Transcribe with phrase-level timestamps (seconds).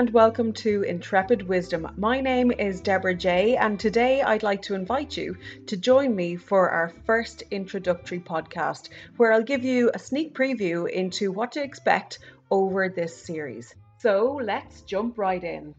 [0.00, 1.86] and welcome to Intrepid Wisdom.
[1.98, 6.36] My name is Deborah J, and today I'd like to invite you to join me
[6.36, 8.88] for our first introductory podcast,
[9.18, 12.20] where I'll give you a sneak preview into what to expect
[12.50, 13.74] over this series.
[13.98, 15.74] So let's jump right in.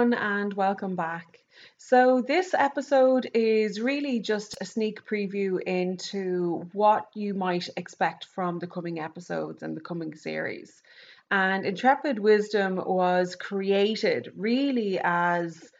[0.00, 1.36] Everyone, and welcome back.
[1.76, 8.58] So, this episode is really just a sneak preview into what you might expect from
[8.58, 10.80] the coming episodes and the coming series.
[11.30, 15.70] And Intrepid Wisdom was created really as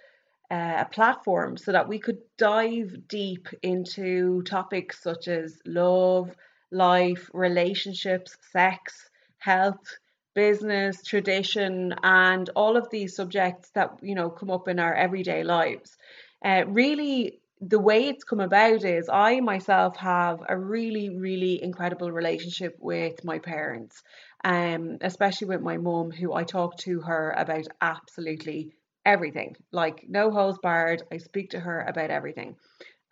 [0.51, 6.37] a platform so that we could dive deep into topics such as love,
[6.71, 9.97] life, relationships, sex, health
[10.35, 15.43] business, tradition, and all of these subjects that you know come up in our everyday
[15.43, 15.97] lives.
[16.45, 22.11] Uh, really, the way it's come about is I myself have a really, really incredible
[22.11, 24.03] relationship with my parents,
[24.45, 28.73] um, especially with my mum, who I talk to her about absolutely
[29.05, 31.03] everything, like no holes barred.
[31.13, 32.57] I speak to her about everything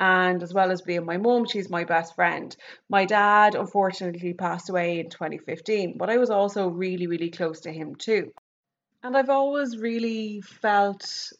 [0.00, 2.56] and as well as being my mum, she's my best friend.
[2.88, 7.72] My dad unfortunately passed away in 2015, but I was also really, really close to
[7.72, 8.32] him too.
[9.02, 11.32] And I've always really felt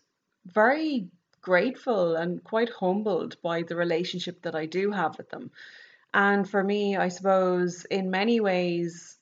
[0.46, 1.08] very
[1.40, 5.50] grateful and quite humbled by the relationship that I do have with them.
[6.14, 9.17] And for me, I suppose in many ways,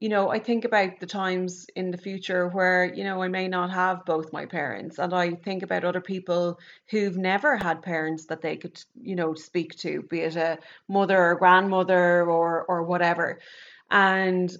[0.00, 3.48] you know, I think about the times in the future where, you know, I may
[3.48, 4.98] not have both my parents.
[4.98, 9.34] And I think about other people who've never had parents that they could, you know,
[9.34, 13.40] speak to, be it a mother or grandmother or or whatever.
[13.90, 14.50] And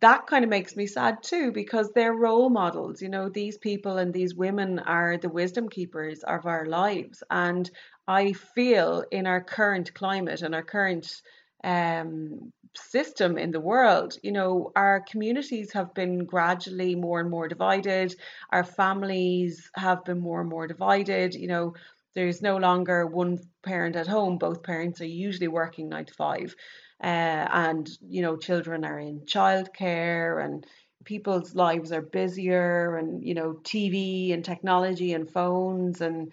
[0.00, 3.00] that kind of makes me sad too because they're role models.
[3.00, 7.22] You know, these people and these women are the wisdom keepers of our lives.
[7.30, 7.70] And
[8.06, 11.22] I feel in our current climate and our current
[11.64, 14.16] um, system in the world.
[14.22, 18.14] You know, our communities have been gradually more and more divided.
[18.52, 21.34] Our families have been more and more divided.
[21.34, 21.74] You know,
[22.14, 24.38] there's no longer one parent at home.
[24.38, 26.54] Both parents are usually working nine to five.
[27.02, 30.66] Uh, and, you know, children are in childcare and
[31.04, 36.32] people's lives are busier and, you know, TV and technology and phones and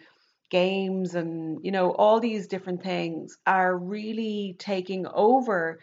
[0.51, 5.79] games and you know all these different things are really taking over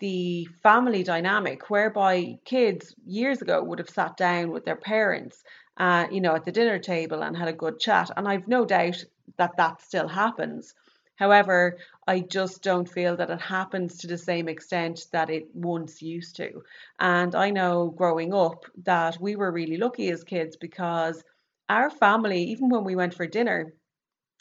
[0.00, 5.42] the family dynamic whereby kids years ago would have sat down with their parents
[5.78, 8.64] uh, you know at the dinner table and had a good chat and i've no
[8.64, 9.04] doubt
[9.38, 10.74] that that still happens.
[11.16, 16.02] However i just don't feel that it happens to the same extent that it once
[16.02, 16.62] used to.
[17.00, 21.22] And i know growing up that we were really lucky as kids because
[21.68, 23.72] our family even when we went for dinner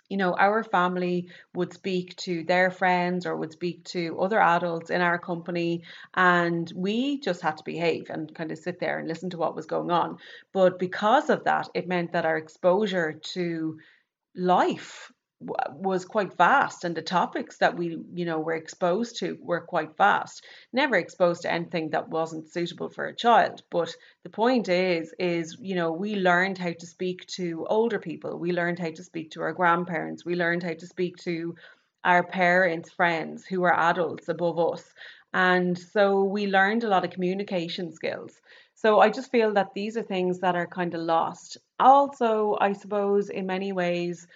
[0.09, 4.89] you know, our family would speak to their friends or would speak to other adults
[4.89, 5.83] in our company,
[6.15, 9.55] and we just had to behave and kind of sit there and listen to what
[9.55, 10.17] was going on.
[10.53, 13.79] But because of that, it meant that our exposure to
[14.35, 19.61] life was quite vast and the topics that we you know were exposed to were
[19.61, 20.43] quite vast.
[20.73, 25.55] Never exposed to anything that wasn't suitable for a child but the point is is
[25.59, 28.39] you know we learned how to speak to older people.
[28.39, 30.25] We learned how to speak to our grandparents.
[30.25, 31.55] We learned how to speak to
[32.03, 34.93] our parents friends who were adults above us.
[35.33, 38.41] And so we learned a lot of communication skills.
[38.75, 41.57] So I just feel that these are things that are kind of lost.
[41.79, 44.27] Also, I suppose in many ways,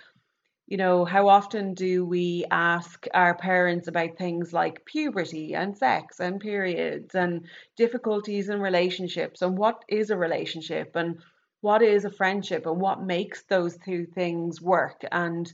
[0.72, 6.20] you know, how often do we ask our parents about things like puberty and sex
[6.20, 7.46] and periods and
[7.78, 11.20] difficulties in relationships and what is a relationship and
[11.62, 15.54] what is a friendship and what makes those two things work and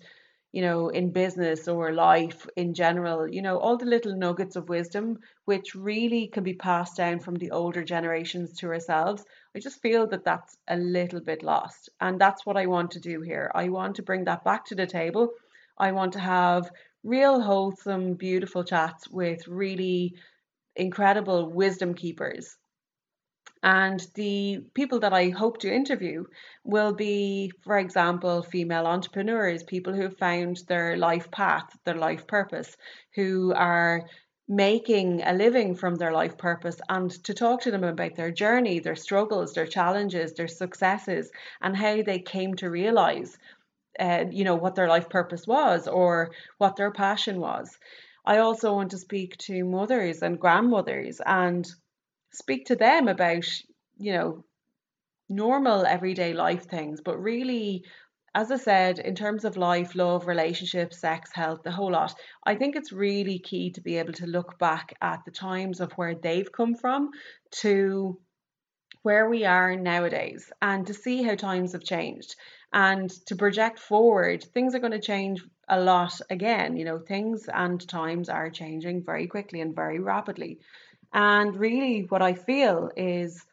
[0.53, 4.69] you know, in business or life in general, you know, all the little nuggets of
[4.69, 9.23] wisdom which really can be passed down from the older generations to ourselves.
[9.57, 11.89] I just feel that that's a little bit lost.
[11.99, 13.51] And that's what I want to do here.
[13.55, 15.31] I want to bring that back to the table.
[15.79, 16.69] I want to have
[17.03, 20.13] real, wholesome, beautiful chats with really
[20.75, 22.55] incredible wisdom keepers
[23.63, 26.25] and the people that I hope to interview
[26.63, 32.27] will be, for example, female entrepreneurs, people who have found their life path, their life
[32.27, 32.77] purpose,
[33.15, 34.03] who are
[34.47, 38.79] making a living from their life purpose and to talk to them about their journey,
[38.79, 43.37] their struggles, their challenges, their successes, and how they came to realize,
[43.99, 47.77] uh, you know, what their life purpose was or what their passion was.
[48.25, 51.67] I also want to speak to mothers and grandmothers and
[52.31, 53.45] speak to them about,
[53.97, 54.43] you know,
[55.29, 57.85] normal everyday life things, but really
[58.37, 62.13] as I said, in terms of life, love, relationships, sex, health, the whole lot,
[62.45, 65.91] I think it's really key to be able to look back at the times of
[65.93, 67.09] where they've come from
[67.63, 68.19] to
[69.01, 72.35] where we are nowadays and to see how times have changed.
[72.71, 77.49] And to project forward things are going to change a lot again you know things
[77.51, 80.59] and times are changing very quickly and very rapidly.
[81.11, 83.46] And really what i feel is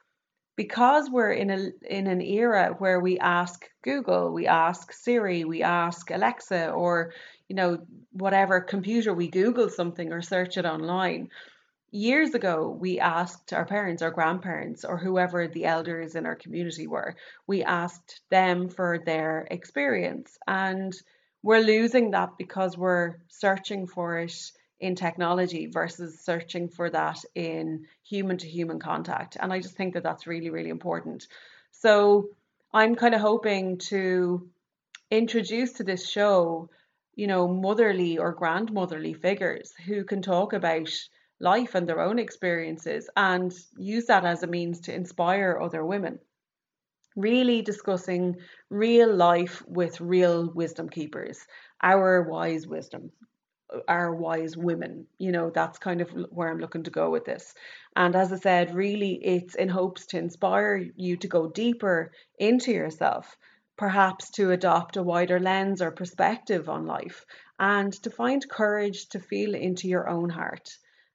[0.57, 5.63] because we're in a in an era where we ask Google, we ask Siri, we
[5.63, 7.13] ask Alexa, or
[7.49, 7.79] you know
[8.13, 11.31] whatever computer we Google something or search it online.
[11.91, 16.89] Years ago, we asked our parents, our grandparents, or whoever the elders in our community
[16.89, 17.15] were.
[17.47, 20.93] We asked them for their experience, and
[21.43, 24.53] we're losing that because we're searching for it
[24.85, 29.35] in technology versus searching for that in human to human contact.
[29.41, 31.27] And I just think that that's really, really important.
[31.71, 32.29] So
[32.71, 34.47] I'm kind of hoping to
[35.11, 36.69] introduce to this show,
[37.15, 40.91] you know, motherly or grandmotherly figures who can talk about
[41.41, 46.19] life and their own experiences and use that as a means to inspire other women.
[47.17, 48.37] Really discussing
[48.69, 51.39] real life with real wisdom keepers,
[51.83, 53.13] our wise wisdom
[53.89, 55.07] are wise women.
[55.19, 57.55] You know, that's kind of where I'm looking to go with this.
[57.97, 62.73] And as I said, really, it's in hopes to inspire you to go deeper into
[62.73, 63.37] yourself,
[63.77, 67.25] perhaps to adopt a wider lens or perspective on life,
[67.59, 70.71] and to find courage to feel into your own heart.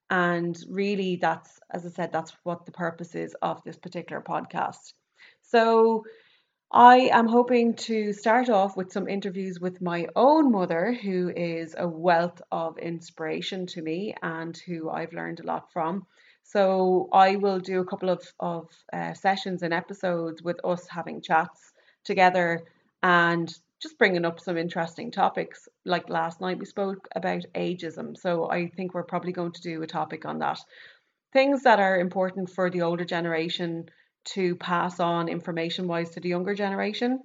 [0.09, 4.93] And really, that's, as I said, that's what the purpose is of this particular podcast.
[5.41, 6.03] So,
[6.71, 11.73] I am hoping to start off with some interviews with my own mother, who is
[11.75, 16.05] a wealth of inspiration to me and who I've learned a lot from.
[16.43, 21.21] So I will do a couple of, of uh, sessions and episodes with us having
[21.21, 21.73] chats
[22.03, 22.61] together
[23.01, 23.51] and
[23.81, 25.67] just bringing up some interesting topics.
[25.85, 28.15] Like last night, we spoke about ageism.
[28.15, 30.59] So I think we're probably going to do a topic on that.
[31.33, 33.89] Things that are important for the older generation
[34.33, 37.19] to pass on information wise to the younger generation.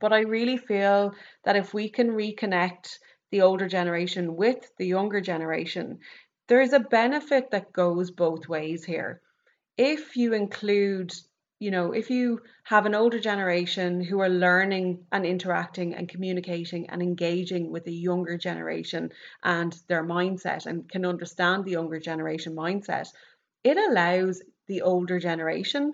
[0.00, 1.14] But I really feel
[1.44, 2.98] that if we can reconnect
[3.30, 5.98] the older generation with the younger generation,
[6.48, 9.20] there is a benefit that goes both ways here.
[9.76, 11.12] If you include,
[11.58, 16.88] you know, if you have an older generation who are learning and interacting and communicating
[16.90, 19.10] and engaging with the younger generation
[19.42, 23.08] and their mindset and can understand the younger generation mindset,
[23.64, 25.92] it allows the older generation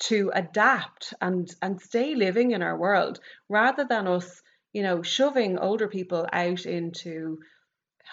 [0.00, 5.58] to adapt and and stay living in our world rather than us you know shoving
[5.58, 7.38] older people out into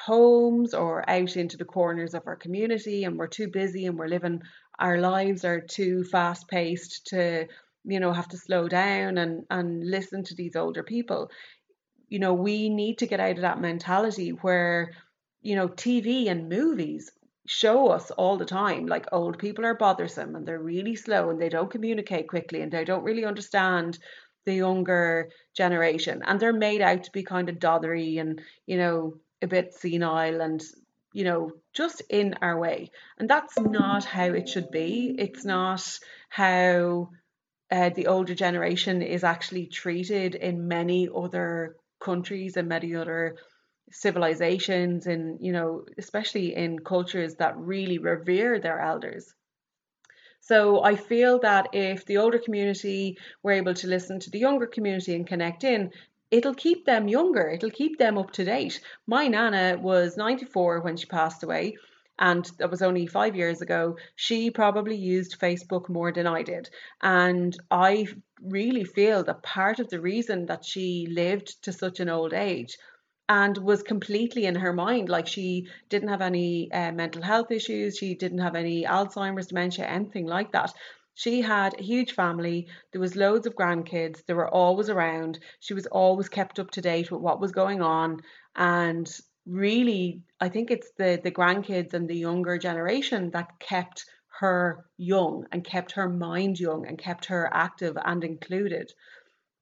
[0.05, 4.07] homes or out into the corners of our community and we're too busy and we're
[4.07, 4.41] living
[4.79, 7.47] our lives are too fast paced to
[7.85, 11.31] you know have to slow down and and listen to these older people.
[12.09, 14.91] You know we need to get out of that mentality where
[15.41, 17.11] you know TV and movies
[17.47, 21.41] show us all the time like old people are bothersome and they're really slow and
[21.41, 23.97] they don't communicate quickly and they don't really understand
[24.45, 26.21] the younger generation.
[26.25, 30.41] And they're made out to be kind of dothery and you know a bit senile
[30.41, 30.61] and
[31.13, 32.91] you know just in our way.
[33.17, 35.15] And that's not how it should be.
[35.17, 35.99] It's not
[36.29, 37.09] how
[37.69, 43.37] uh, the older generation is actually treated in many other countries and many other
[43.91, 49.33] civilizations and you know especially in cultures that really revere their elders
[50.41, 54.65] so I feel that if the older community were able to listen to the younger
[54.65, 55.91] community and connect in,
[56.31, 58.81] it'll keep them younger, it'll keep them up to date.
[59.05, 61.77] My nana was 94 when she passed away,
[62.17, 63.97] and that was only five years ago.
[64.15, 66.69] She probably used Facebook more than I did.
[67.01, 68.07] And I
[68.41, 72.77] really feel that part of the reason that she lived to such an old age
[73.31, 75.07] and was completely in her mind.
[75.07, 79.85] Like she didn't have any uh, mental health issues, she didn't have any Alzheimer's, dementia,
[79.85, 80.73] anything like that.
[81.13, 82.67] She had a huge family.
[82.91, 84.25] There was loads of grandkids.
[84.25, 85.39] They were always around.
[85.61, 88.19] She was always kept up to date with what was going on.
[88.57, 89.09] And
[89.45, 94.05] really, I think it's the the grandkids and the younger generation that kept
[94.41, 98.91] her young and kept her mind young and kept her active and included.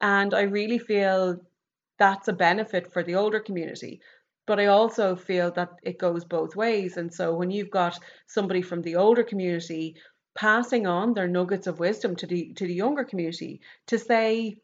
[0.02, 1.40] And I really feel
[2.00, 4.02] that's a benefit for the older community.
[4.48, 6.98] But I also feel that it goes both ways.
[6.98, 9.96] And so when you've got somebody from the older community
[10.34, 14.58] passing on their nuggets of wisdom to the to the younger community to say,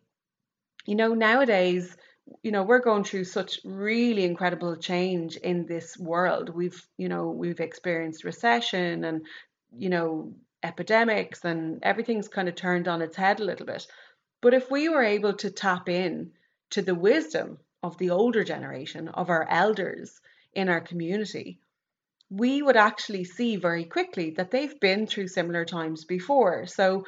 [0.86, 1.96] you know, nowadays
[2.42, 7.30] you know we're going through such really incredible change in this world we've you know
[7.30, 9.26] we've experienced recession and
[9.78, 13.86] you know epidemics and everything's kind of turned on its head a little bit
[14.42, 16.32] but if we were able to tap in
[16.72, 20.20] to the wisdom of the older generation of our elders
[20.54, 21.60] in our community
[22.30, 27.04] we would actually see very quickly that they've been through similar times before so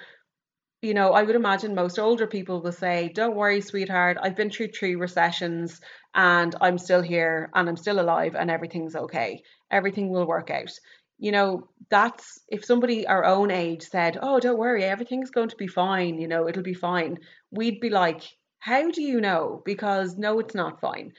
[0.81, 4.51] you know, I would imagine most older people will say, Don't worry, sweetheart, I've been
[4.51, 5.81] through three recessions
[6.13, 9.41] and I'm still here and I'm still alive and everything's okay.
[9.71, 10.69] Everything will work out.
[11.17, 15.55] You know, that's if somebody our own age said, Oh, don't worry, everything's going to
[15.55, 17.17] be fine, you know, it'll be fine,
[17.49, 18.21] we'd be like,
[18.59, 19.61] How do you know?
[19.65, 21.13] Because no, it's not fine.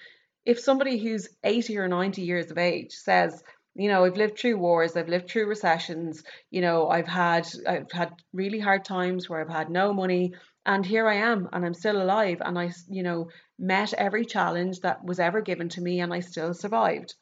[0.45, 3.42] If somebody who's 80 or 90 years of age says,
[3.75, 7.90] you know, I've lived through wars, I've lived through recessions, you know, I've had I've
[7.92, 10.35] had really hard times where I've had no money
[10.66, 14.80] and here I am and I'm still alive and I, you know, met every challenge
[14.80, 17.14] that was ever given to me and I still survived.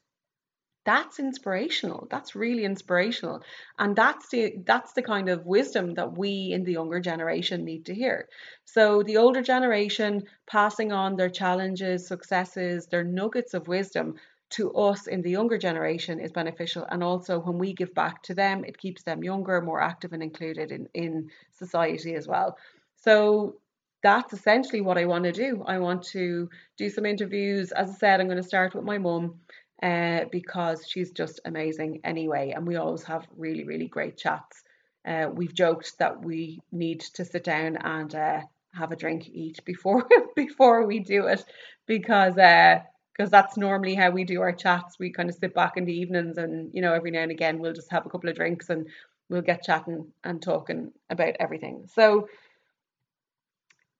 [0.87, 2.07] That's inspirational.
[2.11, 3.43] That's really inspirational.
[3.79, 7.87] And that's the that's the kind of wisdom that we in the younger generation need
[7.87, 8.29] to hear.
[8.65, 14.15] So the older generation passing on their challenges, successes, their nuggets of wisdom
[14.51, 16.87] to us in the younger generation is beneficial.
[16.89, 20.23] And also, when we give back to them, it keeps them younger, more active, and
[20.23, 22.57] included in, in society as well.
[22.95, 23.57] So,
[24.03, 25.65] that's essentially what I want to do.
[25.67, 27.73] I want to do some interviews.
[27.73, 29.41] As I said, I'm going to start with my mum
[29.83, 32.53] uh, because she's just amazing anyway.
[32.55, 34.63] And we always have really, really great chats.
[35.07, 38.41] Uh, we've joked that we need to sit down and uh,
[38.75, 41.45] have a drink each before before we do it
[41.87, 42.81] because uh,
[43.17, 44.99] because that's normally how we do our chats.
[44.99, 47.59] We kind of sit back in the evenings and, you know, every now and again
[47.59, 48.89] we'll just have a couple of drinks and
[49.31, 51.87] we'll get chatting and talking about everything.
[51.95, 52.29] So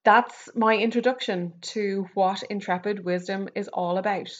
[0.03, 4.31] that's my introduction to what Intrepid Wisdom is all about.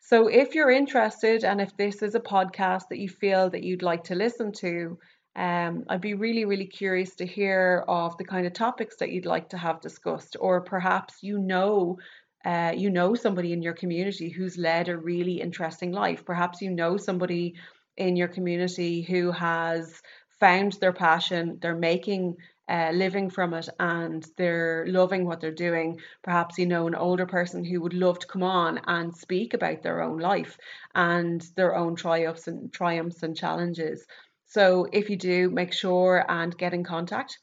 [0.00, 3.82] So if you're interested and if this is a podcast that you feel that you'd
[3.82, 4.98] like to listen to,
[5.36, 9.26] um, I'd be really, really curious to hear of the kind of topics that you'd
[9.26, 11.98] like to have discussed, or perhaps you know
[12.44, 16.24] uh, you know somebody in your community who's led a really interesting life.
[16.24, 17.54] Perhaps you know somebody
[17.96, 20.00] in your community who has
[20.40, 22.36] found their passion, they're making
[22.68, 26.00] a living from it, and they're loving what they're doing.
[26.22, 29.82] Perhaps you know an older person who would love to come on and speak about
[29.82, 30.58] their own life
[30.94, 34.06] and their own triumphs and triumphs and challenges.
[34.46, 37.38] So if you do, make sure and get in contact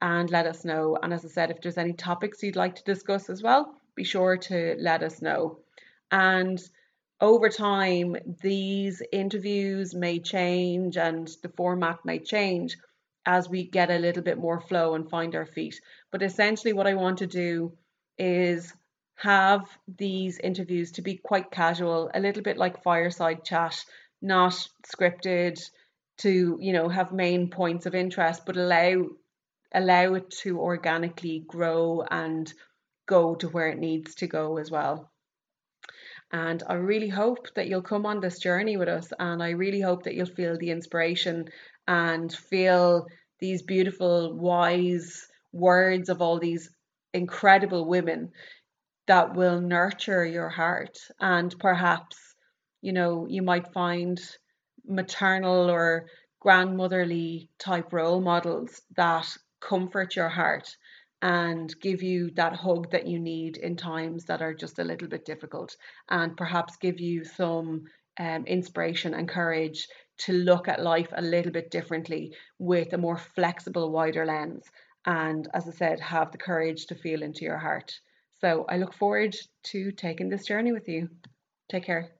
[0.00, 0.98] and let us know.
[1.02, 4.04] And as I said, if there's any topics you'd like to discuss as well, be
[4.04, 5.58] sure to let us know.
[6.10, 6.60] And
[7.20, 12.76] over time, these interviews may change and the format may change
[13.26, 15.80] as we get a little bit more flow and find our feet.
[16.10, 17.72] But essentially, what I want to do
[18.18, 18.72] is
[19.16, 23.84] have these interviews to be quite casual, a little bit like fireside chat,
[24.22, 24.52] not
[24.86, 25.60] scripted
[26.18, 29.06] to, you know, have main points of interest, but allow
[29.72, 32.52] allow it to organically grow and
[33.06, 35.10] go to where it needs to go as well.
[36.32, 39.12] And I really hope that you'll come on this journey with us.
[39.18, 41.46] And I really hope that you'll feel the inspiration
[41.86, 43.06] and feel
[43.40, 46.70] these beautiful, wise words of all these
[47.14, 48.30] incredible women
[49.06, 50.98] that will nurture your heart.
[51.18, 52.16] And perhaps,
[52.82, 54.20] you know, you might find
[54.86, 56.06] maternal or
[56.40, 59.26] grandmotherly type role models that
[59.60, 60.76] comfort your heart
[61.22, 65.08] and give you that hug that you need in times that are just a little
[65.08, 65.76] bit difficult
[66.10, 67.84] and perhaps give you some
[68.18, 73.16] um, inspiration and courage to look at life a little bit differently with a more
[73.16, 74.64] flexible, wider lens.
[75.06, 77.98] And as I said, have the courage to feel into your heart.
[78.40, 81.08] So I look forward to taking this journey with you.
[81.68, 82.17] Take care.